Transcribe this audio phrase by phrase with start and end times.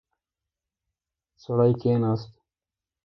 [1.43, 2.31] سړی کښیناست.